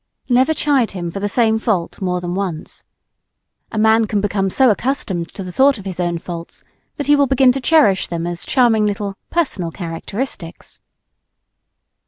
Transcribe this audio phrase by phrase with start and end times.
[0.29, 2.83] Never chide him for the same fault more than once.
[3.71, 6.63] A man can become so accustomed to the thought of his own faults
[6.97, 10.79] that he will begin to cherish them as charming little "personal characteristics."